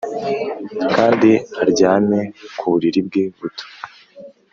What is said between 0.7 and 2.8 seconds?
kandi aryame ku